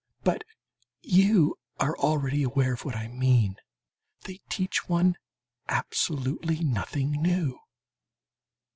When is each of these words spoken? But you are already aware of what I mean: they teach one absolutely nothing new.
But 0.23 0.43
you 1.03 1.59
are 1.79 1.95
already 1.99 2.41
aware 2.41 2.73
of 2.73 2.83
what 2.85 2.95
I 2.95 3.07
mean: 3.07 3.57
they 4.21 4.39
teach 4.49 4.89
one 4.89 5.15
absolutely 5.69 6.63
nothing 6.63 7.11
new. 7.21 7.59